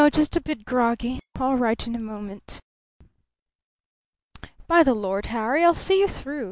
Just 0.11 0.35
a 0.35 0.41
bit 0.41 0.65
groggy. 0.65 1.19
All 1.39 1.55
right 1.57 1.85
in 1.85 1.93
a 1.93 1.99
moment." 1.99 2.59
"By 4.65 4.81
the 4.81 4.95
Lord 4.95 5.27
Harry, 5.27 5.63
I'll 5.63 5.75
see 5.75 5.99
you 5.99 6.07
through. 6.07 6.39